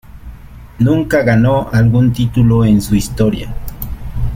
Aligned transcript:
Nunca 0.79 1.21
ganó 1.21 1.69
algún 1.71 2.11
título 2.11 2.65
en 2.65 2.81
su 2.81 2.95
historia. 2.95 3.53